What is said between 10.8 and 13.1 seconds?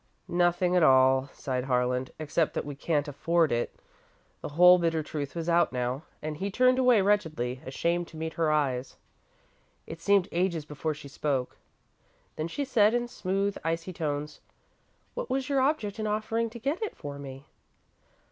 she spoke. Then she said, in